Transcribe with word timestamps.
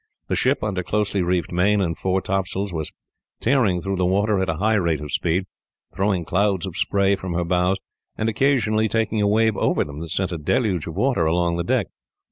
The 0.29 0.35
ship, 0.35 0.63
under 0.63 0.81
closely 0.81 1.21
reefed 1.21 1.51
main 1.51 1.79
and 1.79 1.95
fore 1.95 2.21
top 2.23 2.47
sails, 2.47 2.73
was 2.73 2.91
tearing 3.39 3.81
through 3.81 3.97
the 3.97 4.03
water 4.07 4.39
at 4.39 4.49
a 4.49 4.55
high 4.55 4.73
rate 4.73 4.99
of 4.99 5.11
speed, 5.11 5.45
throwing 5.93 6.25
clouds 6.25 6.65
of 6.65 6.75
spray 6.75 7.15
from 7.15 7.35
her 7.35 7.45
bows, 7.45 7.77
and 8.17 8.27
occasionally 8.27 8.89
taking 8.89 9.21
a 9.21 9.27
wave 9.27 9.55
over 9.55 9.83
them 9.83 9.99
that 9.99 10.09
sent 10.09 10.31
a 10.31 10.39
deluge 10.39 10.87
of 10.87 10.95
water 10.95 11.27
along 11.27 11.57
the 11.57 11.63
deck. 11.63 11.85